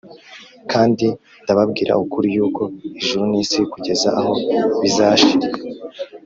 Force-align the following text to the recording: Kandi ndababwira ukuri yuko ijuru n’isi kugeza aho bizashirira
Kandi 0.71 1.07
ndababwira 1.43 1.93
ukuri 2.03 2.27
yuko 2.37 2.61
ijuru 2.99 3.23
n’isi 3.31 3.59
kugeza 3.71 4.07
aho 4.19 4.33
bizashirira 4.81 5.59